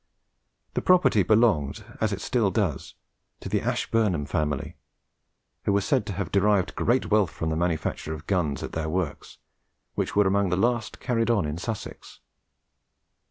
The 0.73 0.81
property 0.81 1.21
belonged, 1.21 1.85
as 2.01 2.11
it 2.11 2.21
still 2.21 2.49
does, 2.49 2.95
to 3.39 3.47
the 3.47 3.61
Ashburnham 3.61 4.25
family, 4.25 4.75
who 5.65 5.77
are 5.77 5.79
said 5.79 6.07
to 6.07 6.13
have 6.13 6.31
derived 6.31 6.73
great 6.75 7.11
wealth 7.11 7.29
from 7.29 7.51
the 7.51 7.55
manufacture 7.55 8.15
of 8.15 8.25
guns 8.25 8.63
at 8.63 8.71
their 8.71 8.89
works, 8.89 9.37
which 9.93 10.15
were 10.15 10.25
among 10.25 10.49
the 10.49 10.57
last 10.57 10.99
carried 10.99 11.29
on 11.29 11.45
in 11.45 11.59
Sussex. 11.59 12.19